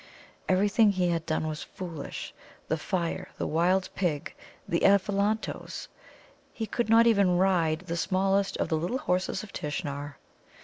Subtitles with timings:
[0.49, 2.33] Everything he had done was foolish
[2.67, 4.33] the fire, the wild pig,
[4.67, 5.89] the Ephelantoes.
[6.51, 10.17] He could not even ride the smallest of the Little Horses of Tishnar.